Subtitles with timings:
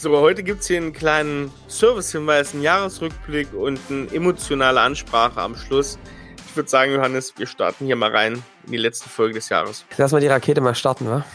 [0.00, 5.56] So, heute gibt es hier einen kleinen Service-Hinweis, einen Jahresrückblick und eine emotionale Ansprache am
[5.56, 5.98] Schluss.
[6.46, 9.84] Ich würde sagen, Johannes, wir starten hier mal rein in die letzte Folge des Jahres.
[9.96, 11.26] Lass mal die Rakete mal starten, wa?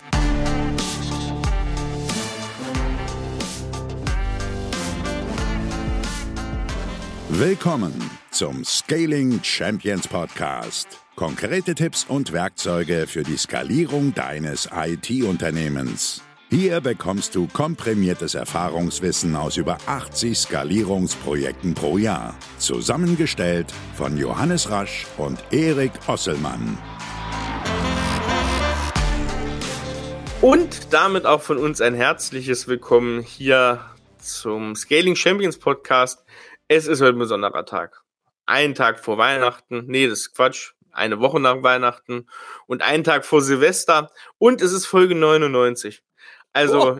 [7.32, 10.88] Willkommen zum Scaling Champions Podcast.
[11.18, 16.22] Konkrete Tipps und Werkzeuge für die Skalierung deines IT-Unternehmens.
[16.56, 22.38] Hier bekommst du komprimiertes Erfahrungswissen aus über 80 Skalierungsprojekten pro Jahr.
[22.60, 26.78] Zusammengestellt von Johannes Rasch und Erik Osselmann.
[30.42, 33.84] Und damit auch von uns ein herzliches Willkommen hier
[34.20, 36.24] zum Scaling Champions Podcast.
[36.68, 38.04] Es ist heute ein besonderer Tag.
[38.46, 39.86] Ein Tag vor Weihnachten.
[39.88, 40.74] Nee, das ist Quatsch.
[40.92, 42.28] Eine Woche nach Weihnachten
[42.68, 44.12] und einen Tag vor Silvester.
[44.38, 46.04] Und es ist Folge 99.
[46.54, 47.00] Also,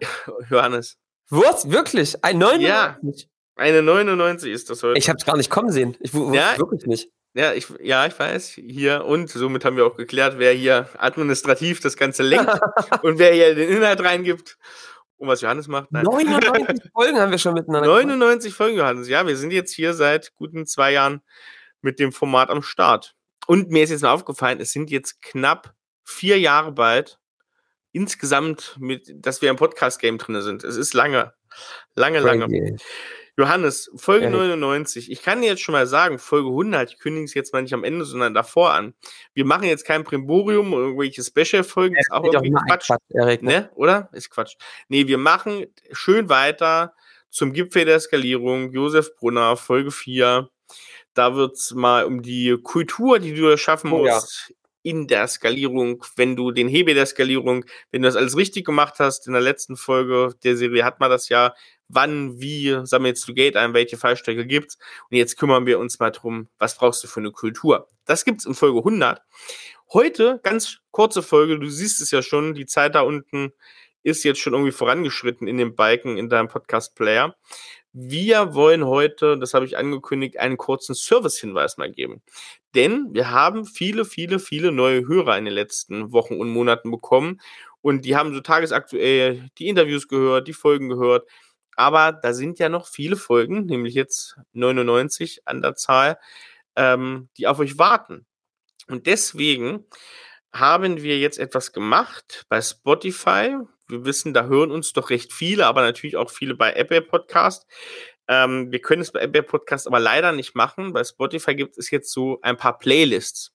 [0.50, 0.96] Johannes.
[1.28, 1.70] Was?
[1.70, 2.22] Wirklich?
[2.24, 3.22] Ein 99?
[3.22, 4.98] Ja, eine 99 ist das heute.
[4.98, 5.96] Ich habe es gar nicht kommen sehen.
[6.00, 7.10] Ich wusste ja, wirklich nicht.
[7.34, 8.50] Ja ich, ja, ich weiß.
[8.50, 12.50] Hier und somit haben wir auch geklärt, wer hier administrativ das Ganze lenkt
[13.02, 14.58] und wer hier den Inhalt reingibt.
[15.16, 15.92] Und was Johannes macht.
[15.92, 16.04] Nein.
[16.04, 18.56] 99 Folgen haben wir schon miteinander 99 gemacht.
[18.56, 19.08] Folgen, Johannes.
[19.08, 21.22] Ja, wir sind jetzt hier seit guten zwei Jahren
[21.80, 23.14] mit dem Format am Start.
[23.46, 27.20] Und mir ist jetzt mal aufgefallen, es sind jetzt knapp vier Jahre bald,
[27.92, 30.64] insgesamt, mit, dass wir im Podcast-Game drin sind.
[30.64, 31.32] Es ist lange,
[31.94, 32.44] lange, lange.
[32.44, 32.76] Okay.
[33.38, 34.30] Johannes, Folge ja.
[34.30, 35.10] 99.
[35.10, 37.72] Ich kann dir jetzt schon mal sagen, Folge 100, ich kündige es jetzt mal nicht
[37.72, 38.94] am Ende, sondern davor an.
[39.32, 41.96] Wir machen jetzt kein Primborium oder irgendwelche Special-Folgen.
[41.96, 42.88] ist auch irgendwie Quatsch.
[42.88, 43.70] Quatsch Erik, ne?
[43.74, 44.10] Oder?
[44.12, 44.56] Ist Quatsch.
[44.88, 46.94] Nee, wir machen schön weiter
[47.30, 48.70] zum Gipfel der Skalierung.
[48.70, 50.50] Josef Brunner, Folge 4.
[51.14, 55.28] Da wird es mal um die Kultur, die du schaffen oh, musst, ja in der
[55.28, 59.32] Skalierung, wenn du den Hebel der Skalierung, wenn du das alles richtig gemacht hast, in
[59.32, 61.54] der letzten Folge der Serie hat man das ja,
[61.88, 64.78] wann, wie sammelst du Geld ein, welche Fallstrecke gibt's
[65.10, 67.88] und jetzt kümmern wir uns mal drum, was brauchst du für eine Kultur.
[68.04, 69.20] Das gibt's in Folge 100.
[69.92, 73.52] Heute, ganz kurze Folge, du siehst es ja schon, die Zeit da unten
[74.02, 77.36] ist jetzt schon irgendwie vorangeschritten in dem Balken in deinem Podcast-Player.
[77.94, 82.22] Wir wollen heute, das habe ich angekündigt, einen kurzen Service-Hinweis mal geben.
[82.74, 87.40] Denn wir haben viele, viele, viele neue Hörer in den letzten Wochen und Monaten bekommen.
[87.82, 91.28] Und die haben so tagesaktuell die Interviews gehört, die Folgen gehört.
[91.76, 96.18] Aber da sind ja noch viele Folgen, nämlich jetzt 99 an der Zahl,
[96.76, 98.26] ähm, die auf euch warten.
[98.88, 99.86] Und deswegen
[100.52, 103.56] haben wir jetzt etwas gemacht bei Spotify
[103.92, 107.66] wir wissen, da hören uns doch recht viele, aber natürlich auch viele bei Apple Podcast.
[108.26, 110.92] Ähm, wir können es bei Apple Podcast aber leider nicht machen.
[110.92, 113.52] Bei Spotify gibt es jetzt so ein paar Playlists.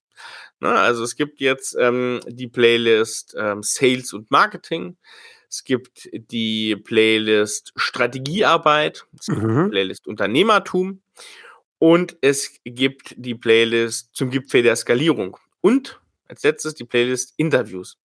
[0.60, 0.70] Ne?
[0.70, 4.98] Also es gibt jetzt ähm, die Playlist ähm, Sales und Marketing.
[5.50, 9.64] Es gibt die Playlist Strategiearbeit, es gibt mhm.
[9.64, 11.02] die Playlist Unternehmertum
[11.80, 17.98] und es gibt die Playlist zum Gipfel der Skalierung und als letztes die Playlist Interviews.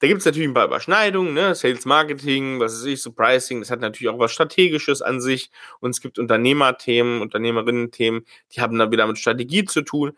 [0.00, 1.54] Da gibt es natürlich ein paar Überschneidungen, ne?
[1.54, 5.50] Sales Marketing, was weiß ich, so Pricing, das hat natürlich auch was Strategisches an sich.
[5.80, 10.12] Und es gibt Unternehmerthemen, Unternehmerinnen-Themen, die haben dann wieder mit Strategie zu tun.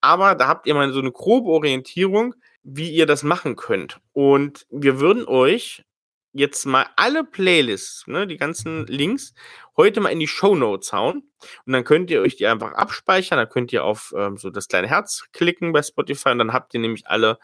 [0.00, 4.00] Aber da habt ihr mal so eine grobe Orientierung, wie ihr das machen könnt.
[4.12, 5.84] Und wir würden euch
[6.32, 9.34] jetzt mal alle Playlists, ne, die ganzen Links,
[9.76, 11.30] heute mal in die Show Notes hauen.
[11.66, 13.38] Und dann könnt ihr euch die einfach abspeichern.
[13.38, 16.74] Da könnt ihr auf ähm, so das kleine Herz klicken bei Spotify und dann habt
[16.74, 17.38] ihr nämlich alle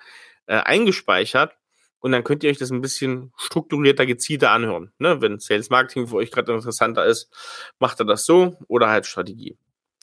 [0.47, 1.56] äh, eingespeichert.
[2.02, 4.92] Und dann könnt ihr euch das ein bisschen strukturierter, gezielter anhören.
[4.98, 5.20] Ne?
[5.20, 7.30] Wenn Sales Marketing für euch gerade interessanter ist,
[7.78, 9.56] macht er das so oder halt Strategie.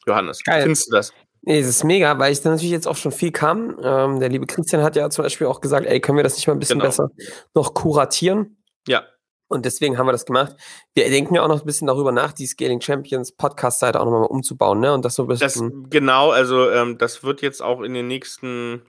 [0.08, 0.62] Johannes, Geil.
[0.62, 1.14] findest du das?
[1.42, 3.78] Nee, es ist mega, weil ich da natürlich jetzt auch schon viel kam.
[3.84, 6.48] Ähm, der liebe Christian hat ja zum Beispiel auch gesagt, ey, können wir das nicht
[6.48, 6.90] mal ein bisschen genau.
[6.90, 7.12] besser
[7.54, 8.58] noch kuratieren?
[8.88, 9.04] Ja.
[9.50, 10.56] Und deswegen haben wir das gemacht.
[10.94, 14.28] Wir denken ja auch noch ein bisschen darüber nach, die Scaling Champions Podcast-Seite auch nochmal
[14.28, 14.94] umzubauen, ne?
[14.94, 15.84] Und das so ein bisschen.
[15.84, 18.84] Das, genau, also ähm, das wird jetzt auch in den nächsten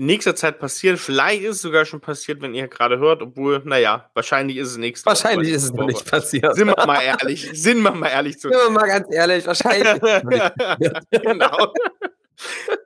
[0.00, 0.96] in nächster Zeit passieren.
[0.96, 4.76] Vielleicht ist es sogar schon passiert, wenn ihr gerade hört, obwohl, naja, wahrscheinlich ist es
[4.78, 6.54] nächste Wahrscheinlich Woche, ist es noch nicht passiert.
[6.54, 7.50] Sind wir mal ehrlich.
[7.52, 8.48] Sind wir mal ehrlich zu.
[8.48, 10.00] Sind wir mal ganz ehrlich, wahrscheinlich.
[11.10, 11.74] genau.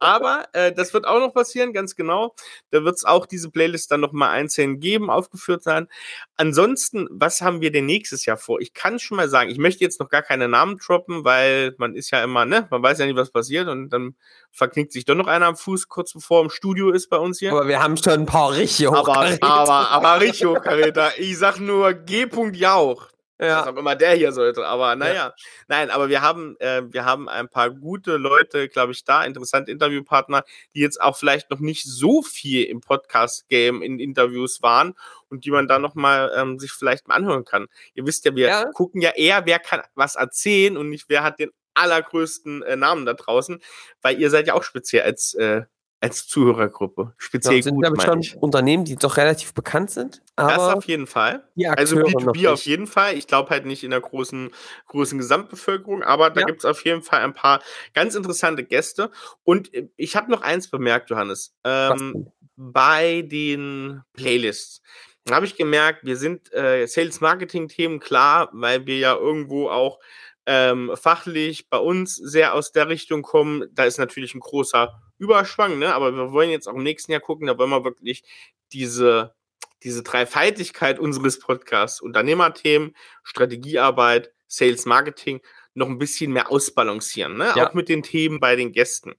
[0.00, 2.34] Aber äh, das wird auch noch passieren, ganz genau.
[2.70, 5.88] Da wird es auch diese Playlist dann nochmal einzeln geben, aufgeführt sein.
[6.36, 8.60] Ansonsten, was haben wir denn nächstes Jahr vor?
[8.60, 11.94] Ich kann schon mal sagen, ich möchte jetzt noch gar keine Namen droppen, weil man
[11.94, 14.16] ist ja immer, ne, man weiß ja nicht, was passiert und dann
[14.50, 17.52] verknickt sich doch noch einer am Fuß, kurz bevor im Studio ist bei uns hier.
[17.52, 21.18] Aber wir haben schon ein paar richtig Aber, aber, aber richtig Hochkaräter.
[21.18, 22.26] Ich sag nur G.
[22.52, 23.08] Jauch.
[23.40, 23.60] Ja.
[23.60, 24.64] Was auch immer der hier sollte.
[24.66, 25.34] Aber naja, ja.
[25.66, 29.72] nein, aber wir haben, äh, wir haben ein paar gute Leute, glaube ich, da, interessante
[29.72, 30.44] Interviewpartner,
[30.75, 34.94] die jetzt auch vielleicht noch nicht so viel im Podcast-Game in Interviews waren
[35.31, 37.66] und die man da nochmal ähm, sich vielleicht mal anhören kann.
[37.94, 38.64] Ihr wisst ja, wir ja.
[38.72, 43.04] gucken ja eher, wer kann was erzählen und nicht, wer hat den allergrößten äh, Namen
[43.04, 43.60] da draußen,
[44.00, 45.62] weil ihr seid ja auch speziell als äh,
[46.04, 47.14] als Zuhörergruppe.
[47.16, 50.22] Speziell ja, sind, gut, ich, schon Unternehmen, die doch relativ bekannt sind.
[50.36, 51.48] das auf jeden Fall.
[51.76, 53.16] Also B2B auf jeden Fall.
[53.16, 54.50] Ich glaube halt nicht in der großen,
[54.86, 56.46] großen Gesamtbevölkerung, aber da ja.
[56.46, 57.62] gibt es auf jeden Fall ein paar
[57.94, 59.10] ganz interessante Gäste.
[59.44, 61.56] Und äh, ich habe noch eins bemerkt, Johannes.
[61.64, 64.82] Ähm, bei den Playlists
[65.30, 69.98] habe ich gemerkt, wir sind äh, Sales-Marketing-Themen klar, weil wir ja irgendwo auch
[70.46, 73.64] ähm, fachlich bei uns sehr aus der Richtung kommen.
[73.72, 75.94] Da ist natürlich ein großer Überschwang, ne?
[75.94, 78.23] Aber wir wollen jetzt auch im nächsten Jahr gucken, da wollen wir wirklich
[78.73, 79.35] diese,
[79.82, 85.41] diese Dreifaltigkeit unseres Podcasts, Unternehmerthemen, Strategiearbeit, Sales Marketing,
[85.75, 87.53] noch ein bisschen mehr ausbalancieren, ne?
[87.56, 87.69] Ja.
[87.69, 89.15] Auch mit den Themen bei den Gästen.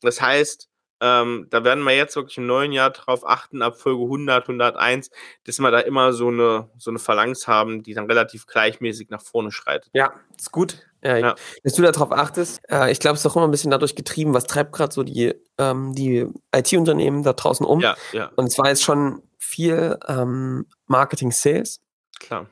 [0.00, 0.68] Das heißt,
[1.00, 5.10] ähm, da werden wir jetzt wirklich im neuen Jahr darauf achten, ab Folge 100, 101,
[5.44, 9.22] dass wir da immer so eine, so eine Phalanx haben, die dann relativ gleichmäßig nach
[9.22, 9.90] vorne schreitet.
[9.92, 10.86] Ja, ist gut.
[11.02, 11.34] Ja, ja.
[11.62, 14.34] Dass du darauf achtest, äh, ich glaube, es ist auch immer ein bisschen dadurch getrieben,
[14.34, 17.80] was treibt gerade so die, ähm, die IT-Unternehmen da draußen um.
[17.80, 18.32] Ja, ja.
[18.34, 21.80] Und es war jetzt schon viel ähm, Marketing, Sales.
[22.18, 22.46] Klar.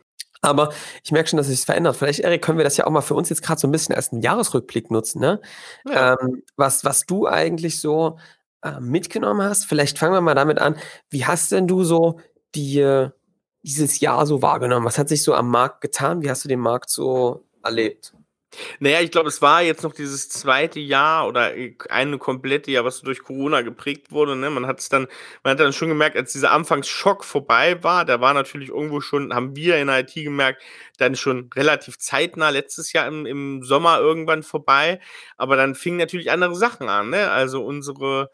[0.46, 0.72] Aber
[1.02, 1.96] ich merke schon, dass es sich verändert.
[1.96, 3.94] Vielleicht, Erik, können wir das ja auch mal für uns jetzt gerade so ein bisschen
[3.94, 5.20] als einen Jahresrückblick nutzen.
[5.20, 5.40] Ne?
[5.88, 6.16] Ja.
[6.20, 8.18] Ähm, was, was du eigentlich so
[8.62, 9.64] äh, mitgenommen hast.
[9.66, 10.76] Vielleicht fangen wir mal damit an.
[11.10, 12.20] Wie hast denn du so
[12.54, 13.08] die,
[13.62, 14.86] dieses Jahr so wahrgenommen?
[14.86, 16.22] Was hat sich so am Markt getan?
[16.22, 18.14] Wie hast du den Markt so erlebt?
[18.78, 21.52] Naja, ich glaube, es war jetzt noch dieses zweite Jahr oder
[21.90, 24.36] eine komplette Jahr, was durch Corona geprägt wurde.
[24.36, 24.50] Ne?
[24.50, 25.08] Man hat es dann,
[25.42, 29.34] man hat dann schon gemerkt, als dieser Anfangsschock vorbei war, der war natürlich irgendwo schon,
[29.34, 30.62] haben wir in der IT gemerkt,
[30.98, 35.00] dann schon relativ zeitnah letztes Jahr im, im Sommer irgendwann vorbei.
[35.36, 37.10] Aber dann fingen natürlich andere Sachen an.
[37.10, 37.30] Ne?
[37.30, 38.30] Also unsere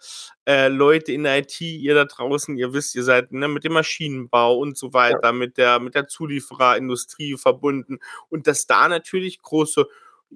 [0.47, 3.73] äh, Leute in der IT, ihr da draußen, ihr wisst, ihr seid ne, mit dem
[3.73, 5.33] Maschinenbau und so weiter, ja.
[5.33, 7.99] mit der mit der Zuliefererindustrie verbunden
[8.29, 9.87] und dass da natürlich große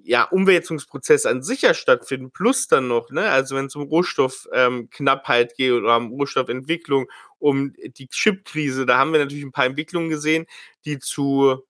[0.04, 5.50] ja, Umwälzungsprozesse an sich ja stattfinden, plus dann noch, ne, also wenn es um Rohstoffknappheit
[5.50, 7.06] ähm, geht oder um Rohstoffentwicklung,
[7.38, 10.46] um die Chipkrise, da haben wir natürlich ein paar Entwicklungen gesehen,
[10.84, 11.64] die zu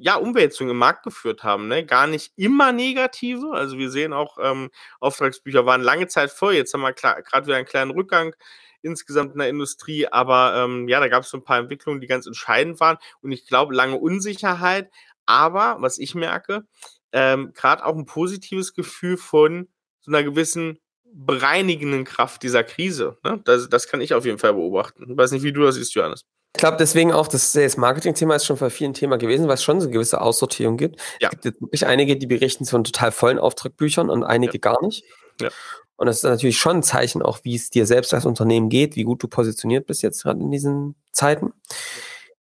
[0.00, 1.84] ja, Umwälzungen im Markt geführt haben, ne?
[1.84, 3.52] Gar nicht immer negative.
[3.52, 6.54] Also wir sehen auch, ähm, Auftragsbücher waren lange Zeit voll.
[6.54, 8.34] Jetzt haben wir gerade wieder einen kleinen Rückgang
[8.82, 12.06] insgesamt in der Industrie, aber ähm, ja, da gab es so ein paar Entwicklungen, die
[12.06, 12.98] ganz entscheidend waren.
[13.22, 14.90] Und ich glaube, lange Unsicherheit.
[15.26, 16.64] Aber was ich merke,
[17.12, 19.68] ähm, gerade auch ein positives Gefühl von
[20.00, 20.78] so einer gewissen
[21.12, 23.18] bereinigenden Kraft dieser Krise.
[23.24, 23.40] Ne?
[23.44, 25.10] Das, das kann ich auf jeden Fall beobachten.
[25.10, 26.24] Ich weiß nicht, wie du das siehst, Johannes.
[26.54, 29.80] Ich glaube, deswegen auch das Sales-Marketing-Thema ist schon bei vielen Thema gewesen, weil es schon
[29.80, 31.00] so eine gewisse Aussortierung gibt.
[31.20, 31.28] Ja.
[31.28, 34.58] Es gibt jetzt wirklich einige, die berichten von total vollen Auftragbüchern und einige ja.
[34.58, 35.04] gar nicht.
[35.40, 35.50] Ja.
[35.96, 38.96] Und das ist natürlich schon ein Zeichen auch, wie es dir selbst als Unternehmen geht,
[38.96, 41.52] wie gut du positioniert bist jetzt gerade in diesen Zeiten.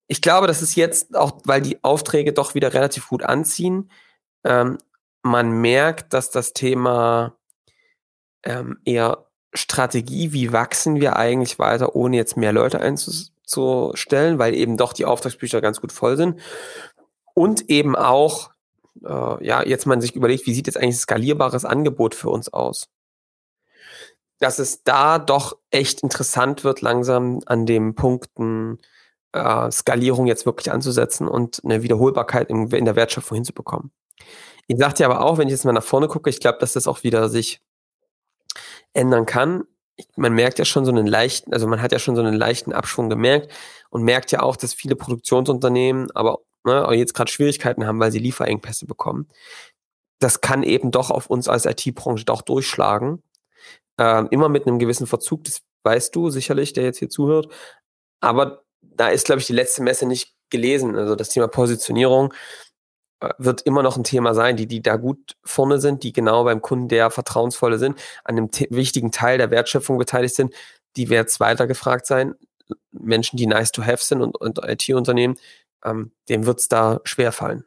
[0.07, 3.89] Ich glaube, das ist jetzt auch, weil die Aufträge doch wieder relativ gut anziehen,
[4.43, 4.77] ähm,
[5.23, 7.35] man merkt, dass das Thema
[8.43, 12.79] ähm, eher Strategie, wie wachsen wir eigentlich weiter, ohne jetzt mehr Leute
[13.45, 16.39] einzustellen, weil eben doch die Auftragsbücher ganz gut voll sind.
[17.33, 18.51] Und eben auch,
[19.03, 22.87] äh, ja, jetzt man sich überlegt, wie sieht jetzt eigentlich skalierbares Angebot für uns aus?
[24.39, 28.79] Dass es da doch echt interessant wird, langsam an den Punkten
[29.31, 33.91] äh, Skalierung jetzt wirklich anzusetzen und eine Wiederholbarkeit in, in der Wertschöpfung hinzubekommen.
[34.67, 36.73] Ich sagte ja aber auch, wenn ich jetzt mal nach vorne gucke, ich glaube, dass
[36.73, 37.61] das auch wieder sich
[38.93, 39.65] ändern kann.
[40.15, 42.73] Man merkt ja schon so einen leichten, also man hat ja schon so einen leichten
[42.73, 43.51] Abschwung gemerkt
[43.89, 48.19] und merkt ja auch, dass viele Produktionsunternehmen aber ne, jetzt gerade Schwierigkeiten haben, weil sie
[48.19, 49.29] Lieferengpässe bekommen.
[50.19, 53.23] Das kann eben doch auf uns als IT-Branche doch durchschlagen.
[53.97, 57.47] Ähm, immer mit einem gewissen Verzug, das weißt du sicherlich, der jetzt hier zuhört.
[58.19, 60.95] Aber da ist, glaube ich, die letzte Messe nicht gelesen.
[60.95, 62.33] Also das Thema Positionierung
[63.37, 66.61] wird immer noch ein Thema sein, die, die da gut vorne sind, die genau beim
[66.61, 70.53] Kunden der vertrauensvolle sind, an einem wichtigen Teil der Wertschöpfung beteiligt sind,
[70.95, 72.35] die jetzt weiter gefragt sein.
[72.91, 75.37] Menschen, die nice to have sind und, und IT-Unternehmen,
[75.83, 77.63] ähm, dem wird es da schwer fallen.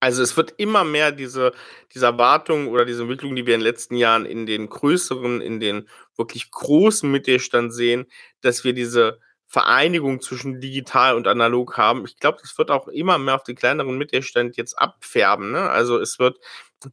[0.00, 1.52] Also es wird immer mehr diese,
[1.92, 5.60] diese Erwartung oder diese Entwicklung, die wir in den letzten Jahren in den größeren, in
[5.60, 8.06] den wirklich großen Mittelstand sehen,
[8.40, 12.04] dass wir diese Vereinigung zwischen digital und analog haben.
[12.04, 15.50] Ich glaube, das wird auch immer mehr auf den kleineren Mittelstand jetzt abfärben.
[15.50, 15.68] Ne?
[15.68, 16.38] Also es wird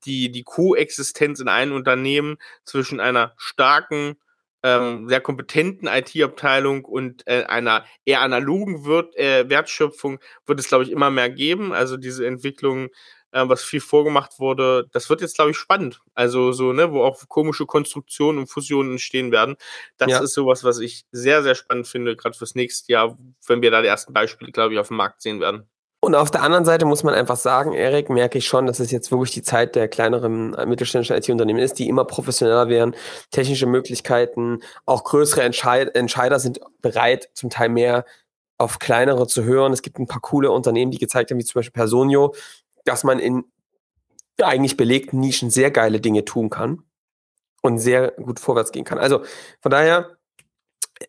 [0.06, 4.16] die, die Koexistenz in einem Unternehmen zwischen einer starken
[4.64, 10.84] ähm, sehr kompetenten IT-Abteilung und äh, einer eher analogen Wirt, äh, Wertschöpfung wird es, glaube
[10.84, 11.74] ich, immer mehr geben.
[11.74, 12.90] Also diese Entwicklung,
[13.32, 16.02] äh, was viel vorgemacht wurde, das wird jetzt, glaube ich, spannend.
[16.14, 19.56] Also so, ne, wo auch komische Konstruktionen und Fusionen entstehen werden.
[19.98, 20.20] Das ja.
[20.20, 23.18] ist sowas, was ich sehr, sehr spannend finde, gerade fürs nächste Jahr,
[23.48, 25.68] wenn wir da die ersten Beispiele, glaube ich, auf dem Markt sehen werden.
[26.00, 28.92] Und auf der anderen Seite muss man einfach sagen, Erik, merke ich schon, dass es
[28.92, 32.96] jetzt wirklich die Zeit der kleineren äh, mittelständischen IT-Unternehmen ist, die immer professioneller werden,
[33.32, 38.06] technische Möglichkeiten, auch größere Entscheid Entscheider sind bereit, zum Teil mehr
[38.60, 39.74] auf kleinere zu hören.
[39.74, 42.34] Es gibt ein paar coole Unternehmen, die gezeigt haben, wie zum Beispiel Personio,
[42.88, 43.46] dass man in
[44.42, 46.84] eigentlich belegten Nischen sehr geile Dinge tun kann
[47.62, 49.00] und sehr gut vorwärts gehen kann.
[49.00, 49.24] Also
[49.62, 50.18] von daher,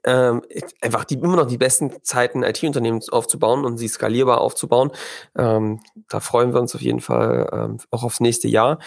[0.04, 0.42] ähm,
[0.80, 4.92] einfach die, immer noch die besten Zeiten, IT-Unternehmen aufzubauen und sie skalierbar aufzubauen.
[5.36, 8.78] Ähm, da freuen wir uns auf jeden Fall ähm, auch aufs nächste Jahr.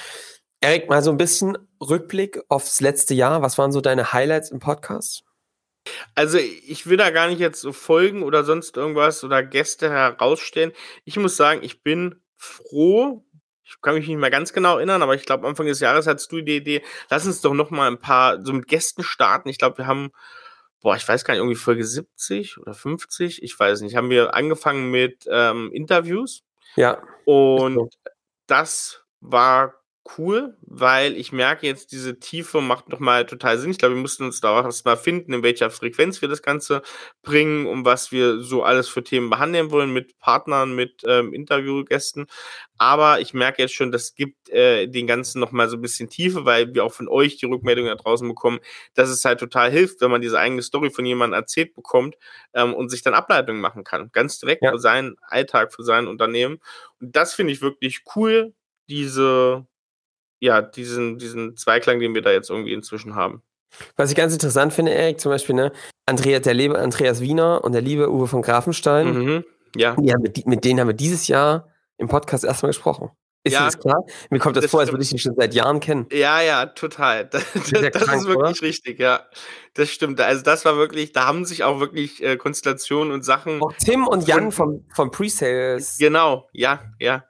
[0.59, 3.41] Erik, mal so ein bisschen Rückblick aufs letzte Jahr.
[3.41, 5.23] Was waren so deine Highlights im Podcast?
[6.13, 10.71] Also ich will da gar nicht jetzt so Folgen oder sonst irgendwas oder Gäste herausstellen.
[11.05, 13.23] Ich muss sagen, ich bin froh,
[13.63, 16.31] ich kann mich nicht mehr ganz genau erinnern, aber ich glaube, Anfang des Jahres hattest
[16.31, 19.49] du die Idee, lass uns doch noch mal ein paar so mit Gästen starten.
[19.49, 20.11] Ich glaube, wir haben
[20.81, 24.33] boah, ich weiß gar nicht, irgendwie Folge 70 oder 50, ich weiß nicht, haben wir
[24.33, 26.43] angefangen mit ähm, Interviews.
[26.75, 27.01] Ja.
[27.25, 27.95] Und
[28.47, 29.75] das war
[30.17, 33.71] cool, weil ich merke jetzt, diese Tiefe macht nochmal total Sinn.
[33.71, 36.81] Ich glaube, wir mussten uns da auch erstmal finden, in welcher Frequenz wir das Ganze
[37.21, 42.27] bringen und was wir so alles für Themen behandeln wollen mit Partnern, mit ähm, Interviewgästen.
[42.77, 46.45] Aber ich merke jetzt schon, das gibt äh, den Ganzen nochmal so ein bisschen Tiefe,
[46.45, 48.59] weil wir auch von euch die Rückmeldung da draußen bekommen,
[48.95, 52.15] dass es halt total hilft, wenn man diese eigene Story von jemandem erzählt bekommt
[52.53, 54.09] ähm, und sich dann Ableitungen machen kann.
[54.11, 54.71] Ganz direkt ja.
[54.71, 56.59] für seinen Alltag, für sein Unternehmen.
[56.99, 58.53] Und das finde ich wirklich cool,
[58.89, 59.65] diese
[60.41, 63.43] ja, diesen, diesen Zweiklang, den wir da jetzt irgendwie inzwischen haben.
[63.95, 65.71] Was ich ganz interessant finde, Erik, zum Beispiel, ne,
[66.05, 69.45] Andreas, der liebe Andreas Wiener und der liebe Uwe von Grafenstein, mhm,
[69.75, 69.95] ja.
[69.95, 73.11] Die haben, mit denen haben wir dieses Jahr im Podcast erstmal gesprochen.
[73.43, 74.03] Ist ja, das klar?
[74.29, 76.05] Mir kommt das, das vor, als würde ich ihn schon seit Jahren kennen.
[76.11, 77.25] Ja, ja, total.
[77.31, 78.61] Das, das, das krank, ist wirklich oder?
[78.61, 79.25] richtig, ja.
[79.73, 80.21] Das stimmt.
[80.21, 83.61] Also das war wirklich, da haben sich auch wirklich äh, Konstellationen und Sachen.
[83.61, 85.97] Auch Tim und Jan vom, vom Pre-Sales.
[85.97, 87.23] Genau, ja, ja.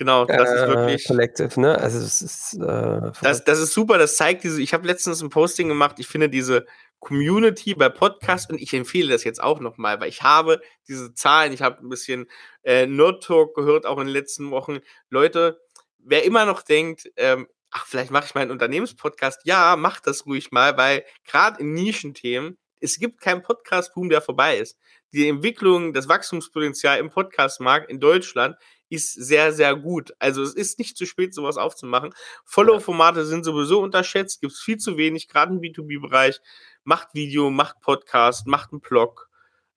[0.00, 1.04] Genau, das äh, ist wirklich.
[1.04, 1.78] Collective, ne?
[1.78, 2.54] Also es ist.
[2.54, 4.62] Äh, das, das ist super, das zeigt diese.
[4.62, 6.64] Ich habe letztens ein Posting gemacht, ich finde diese
[7.00, 11.52] Community bei Podcasts und ich empfehle das jetzt auch nochmal, weil ich habe diese Zahlen,
[11.52, 12.30] ich habe ein bisschen
[12.62, 14.78] äh, Nerd Talk gehört, auch in den letzten Wochen.
[15.10, 15.60] Leute,
[15.98, 20.50] wer immer noch denkt, ähm, ach, vielleicht mache ich meinen Unternehmenspodcast, ja, macht das ruhig
[20.50, 24.78] mal, weil gerade in Nischenthemen, es gibt keinen Podcast-Boom, der vorbei ist.
[25.12, 28.56] Die Entwicklung, das Wachstumspotenzial im Podcastmarkt in Deutschland
[28.90, 30.12] ist sehr, sehr gut.
[30.18, 32.12] Also es ist nicht zu spät, sowas aufzumachen.
[32.44, 36.40] Follow-Formate sind sowieso unterschätzt, gibt es viel zu wenig, gerade im B2B-Bereich.
[36.84, 39.30] Macht Video, macht Podcast, macht einen Blog,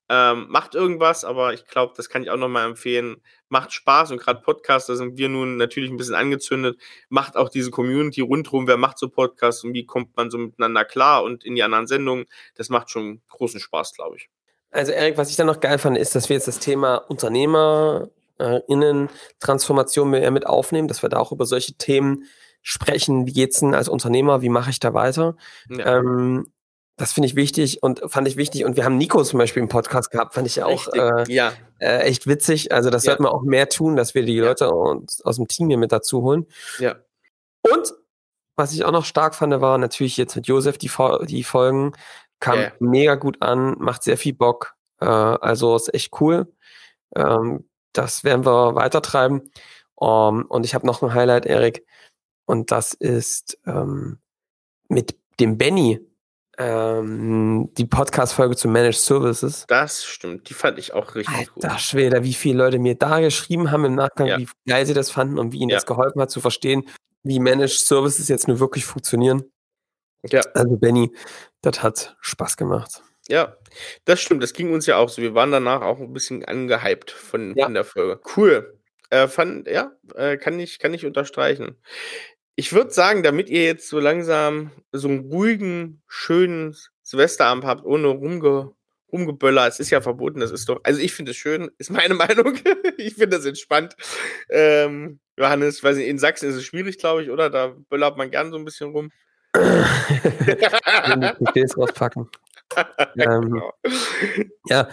[0.10, 3.22] ähm, macht irgendwas, aber ich glaube, das kann ich auch nochmal empfehlen.
[3.50, 6.80] Macht Spaß und gerade Podcast, da sind wir nun natürlich ein bisschen angezündet.
[7.10, 10.86] Macht auch diese Community rundherum, wer macht so Podcasts und wie kommt man so miteinander
[10.86, 12.26] klar und in die anderen Sendungen.
[12.56, 14.30] Das macht schon großen Spaß, glaube ich.
[14.72, 18.10] Also Erik, was ich dann noch geil fand, ist, dass wir jetzt das Thema Unternehmer
[18.44, 22.26] äh, Innentransformation mehr mit aufnehmen, dass wir da auch über solche Themen
[22.62, 23.26] sprechen.
[23.26, 24.42] Wie geht's denn als Unternehmer?
[24.42, 25.36] Wie mache ich da weiter?
[25.70, 25.98] Ja.
[25.98, 26.52] Ähm,
[26.96, 28.66] das finde ich wichtig und fand ich wichtig.
[28.66, 31.54] Und wir haben Nico zum Beispiel im Podcast gehabt, fand ich ja auch äh, ja.
[31.80, 32.72] äh, echt witzig.
[32.72, 33.12] Also das ja.
[33.12, 34.46] sollten wir auch mehr tun, dass wir die ja.
[34.46, 36.46] Leute aus, aus dem Team hier mit dazu holen.
[36.78, 36.96] Ja.
[37.64, 37.94] Und
[38.56, 40.92] was ich auch noch stark fand, war natürlich jetzt mit Josef die,
[41.26, 41.94] die Folgen.
[42.40, 42.74] Kam yeah.
[42.80, 44.76] mega gut an, macht sehr viel Bock.
[45.00, 46.54] Äh, also ist echt cool.
[47.16, 49.52] Ähm, das werden wir weitertreiben.
[49.96, 51.86] Um, ähm, und ich habe noch ein Highlight, Erik.
[52.46, 54.20] Und das ist ähm,
[54.90, 56.00] mit dem Benny
[56.58, 59.66] ähm, die Podcast-Folge zu Managed Services.
[59.68, 61.80] Das stimmt, die fand ich auch richtig Alter, gut.
[61.80, 64.38] Schwede, wie viele Leute mir da geschrieben haben im Nachgang, ja.
[64.38, 65.78] wie geil sie das fanden und wie ihnen ja.
[65.78, 66.88] das geholfen hat zu verstehen,
[67.24, 69.44] wie Managed Services jetzt nur wirklich funktionieren.
[70.30, 70.42] Ja.
[70.54, 71.12] Also Benny,
[71.62, 73.02] das hat Spaß gemacht.
[73.28, 73.58] Ja,
[74.06, 74.44] das stimmt.
[74.44, 75.22] Das ging uns ja auch so.
[75.22, 77.66] Wir waren danach auch ein bisschen angehypt von, ja.
[77.66, 78.20] von der Folge.
[78.36, 78.78] Cool.
[79.10, 81.78] Äh, fand, ja, äh, kann, ich, kann ich unterstreichen.
[82.56, 88.08] Ich würde sagen, damit ihr jetzt so langsam so einen ruhigen, schönen Silvesterabend habt, ohne
[88.08, 88.72] rumge,
[89.12, 92.14] rumgeböller, es ist ja verboten, das ist doch, also ich finde es schön, ist meine
[92.16, 92.58] Meinung.
[92.98, 93.96] ich finde das entspannt.
[94.50, 97.50] Ähm, Johannes, weiß nicht, in Sachsen ist es schwierig, glaube ich, oder?
[97.50, 99.12] Da böllert man gern so ein bisschen rum.
[99.54, 102.28] PCs rauspacken.
[103.18, 103.74] ähm, genau.
[104.68, 104.88] Ja,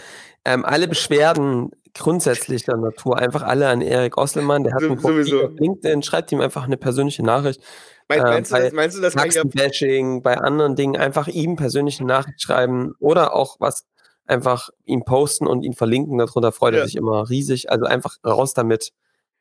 [0.44, 4.64] ähm, alle Beschwerden grundsätzlicher Natur einfach alle an Erik Osselmann.
[4.64, 6.02] Der hat so, ein Profil auf LinkedIn.
[6.02, 7.60] Schreibt ihm einfach eine persönliche Nachricht.
[8.08, 9.52] Meinst, äh, du, das, meinst du das?
[9.54, 13.86] Bashing, bei anderen Dingen einfach ihm persönlich eine Nachricht schreiben oder auch was
[14.26, 16.18] einfach ihm posten und ihn verlinken.
[16.18, 16.80] Darunter freut ja.
[16.80, 17.70] er sich immer riesig.
[17.70, 18.92] Also einfach raus damit,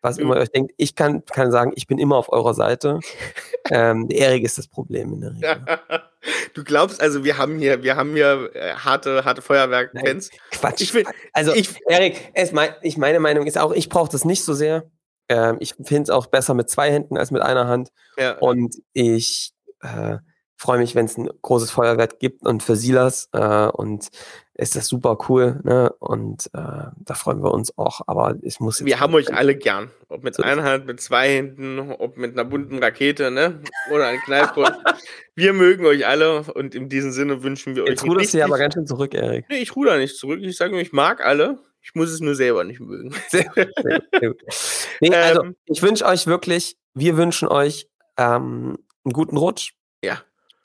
[0.02, 0.24] was mhm.
[0.24, 0.74] immer ihr euch denkt.
[0.78, 3.00] Ich kann, kann sagen, ich bin immer auf eurer Seite.
[3.70, 5.80] ähm, Erik ist das Problem in der Regel.
[6.54, 10.32] Du glaubst also, wir haben hier, wir haben hier äh, harte, harte Feuerwerk-Fans.
[10.52, 10.82] Quatsch.
[10.82, 14.26] Ich will, also, ich, Erik, es mein, ich, meine Meinung ist auch, ich brauche das
[14.26, 14.92] nicht so sehr.
[15.30, 17.90] Ähm, ich finde es auch besser mit zwei Händen als mit einer Hand.
[18.18, 18.38] Ja.
[18.40, 20.18] Und ich äh,
[20.58, 23.30] freue mich, wenn es ein großes Feuerwerk gibt und für Silas.
[23.32, 24.10] Äh, und
[24.60, 25.60] ist das super cool.
[25.64, 25.92] Ne?
[26.00, 28.02] Und äh, da freuen wir uns auch.
[28.08, 28.84] Aber ich muss.
[28.84, 29.90] Wir haben euch alle gern.
[30.10, 33.62] Ob mit so einer Hand, mit zwei Händen, ob mit einer bunten Rakete, ne?
[33.92, 34.74] Oder einem Knallpult.
[35.36, 38.06] wir mögen euch alle und in diesem Sinne wünschen wir Jetzt euch.
[38.06, 39.46] Jetzt ruderst du aber ganz schön zurück, Erik.
[39.50, 40.40] Nee, ich ruder nicht zurück.
[40.42, 41.60] Ich sage nur, ich mag alle.
[41.82, 43.16] Ich muss es nur selber nicht mögen.
[43.30, 44.42] Sehr, sehr gut.
[45.00, 47.88] Nee, also, ähm, ich wünsche euch wirklich, wir wünschen euch
[48.18, 49.72] ähm, einen guten Rutsch.
[50.04, 50.22] Ja.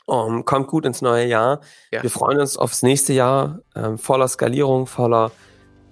[0.06, 1.61] Um, kommt gut ins neue Jahr.
[1.90, 2.02] Ja.
[2.02, 5.32] Wir freuen uns aufs nächste Jahr ähm, voller Skalierung, voller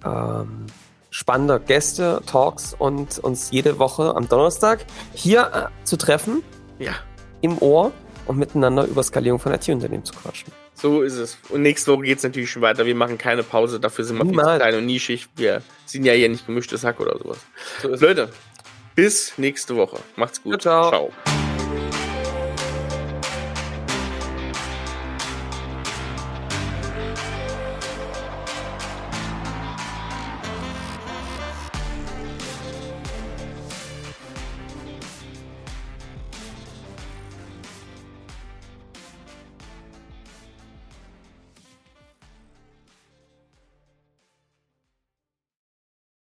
[0.05, 0.67] ähm,
[1.09, 6.43] spannender Gäste, Talks und uns jede Woche am Donnerstag hier äh, zu treffen.
[6.79, 6.93] Ja.
[7.41, 7.91] Im Ohr
[8.25, 10.51] und miteinander über Skalierung von IT-Unternehmen zu quatschen.
[10.75, 11.37] So ist es.
[11.49, 12.85] Und nächste Woche geht es natürlich schon weiter.
[12.85, 13.79] Wir machen keine Pause.
[13.79, 15.27] Dafür sind wir viel zu klein und nischig.
[15.35, 17.37] Wir sind ja hier nicht gemischtes Hack oder sowas.
[17.81, 18.29] So Leute,
[18.95, 19.97] bis nächste Woche.
[20.15, 20.61] Macht's gut.
[20.61, 20.89] Ciao.
[20.89, 21.42] ciao.